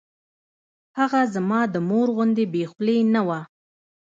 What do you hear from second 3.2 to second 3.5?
وه.